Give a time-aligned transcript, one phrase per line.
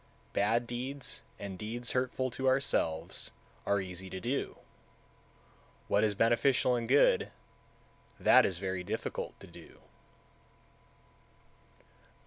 [0.33, 0.41] 163.
[0.41, 3.29] Bad deeds, and deeds hurtful to ourselves,
[3.67, 4.57] are easy to do;
[5.87, 7.29] what is beneficial and good,
[8.19, 9.79] that is very difficult to do.